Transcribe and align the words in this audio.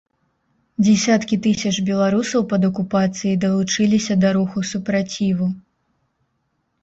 Дзесяткі 0.83 1.35
тысяч 1.45 1.73
беларусаў 1.89 2.41
пад 2.53 2.61
акупацыяй 2.69 3.35
далучыліся 3.43 4.13
да 4.23 4.29
руху 4.37 4.59
супраціву. 4.73 5.47